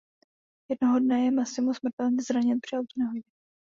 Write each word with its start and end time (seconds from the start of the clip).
Jednoho 0.69 0.99
dne 0.99 1.25
je 1.25 1.31
Massimo 1.31 1.73
smrtelně 1.73 2.21
zraněn 2.23 2.59
při 2.61 2.75
autonehodě. 2.77 3.21